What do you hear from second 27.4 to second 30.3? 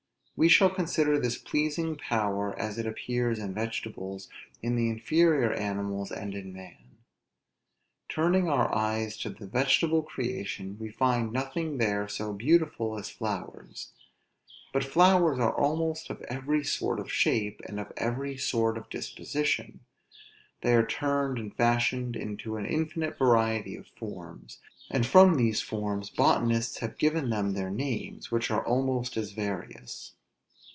their names, which are almost as various.